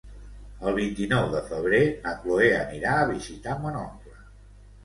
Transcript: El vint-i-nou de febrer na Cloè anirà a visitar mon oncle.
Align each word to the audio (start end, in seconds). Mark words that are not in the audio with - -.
El 0.69 0.77
vint-i-nou 0.77 1.27
de 1.33 1.43
febrer 1.51 1.81
na 2.07 2.13
Cloè 2.23 2.47
anirà 2.63 2.97
a 3.03 3.07
visitar 3.13 3.59
mon 3.67 3.79
oncle. 3.83 4.19